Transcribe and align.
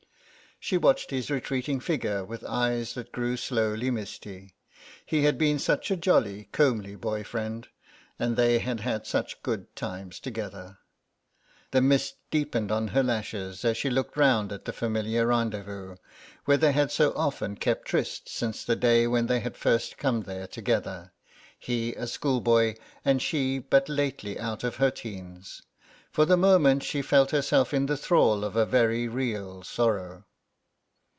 She 0.63 0.77
watched 0.77 1.09
his 1.09 1.31
retreating 1.31 1.79
figure 1.79 2.23
with 2.23 2.43
eyes 2.43 2.93
that 2.93 3.11
grew 3.11 3.35
slowly 3.35 3.89
misty; 3.89 4.53
he 5.03 5.23
had 5.23 5.39
been 5.39 5.57
such 5.57 5.89
a 5.89 5.95
jolly 5.97 6.49
comely 6.51 6.93
boy 6.95 7.23
friend, 7.23 7.67
and 8.19 8.35
they 8.37 8.59
had 8.59 8.81
had 8.81 9.07
such 9.07 9.41
good 9.41 9.75
times 9.75 10.19
together. 10.19 10.77
The 11.71 11.81
mist 11.81 12.17
deepened 12.29 12.71
on 12.71 12.89
her 12.89 13.01
lashes 13.01 13.65
as 13.65 13.75
she 13.75 13.89
looked 13.89 14.15
round 14.15 14.51
at 14.51 14.65
the 14.65 14.71
familiar 14.71 15.25
rendezvous 15.25 15.95
where 16.45 16.57
they 16.57 16.73
had 16.73 16.91
so 16.91 17.11
often 17.15 17.55
kept 17.55 17.87
tryst 17.87 18.29
since 18.29 18.63
the 18.63 18.75
day 18.75 19.07
when 19.07 19.25
they 19.25 19.39
had 19.39 19.57
first 19.57 19.97
come 19.97 20.21
there 20.21 20.45
together, 20.45 21.11
he 21.57 21.95
a 21.95 22.05
schoolboy 22.05 22.75
and 23.03 23.19
she 23.19 23.57
but 23.57 23.89
lately 23.89 24.37
out 24.39 24.63
of 24.63 24.75
her 24.75 24.91
teens. 24.91 25.63
For 26.11 26.23
the 26.25 26.37
moment 26.37 26.83
she 26.83 27.01
felt 27.01 27.31
herself 27.31 27.73
in 27.73 27.87
the 27.87 27.97
thrall 27.97 28.43
of 28.43 28.55
a 28.55 28.67
very 28.67 29.07
real 29.07 29.63
sorrow. 29.63 30.23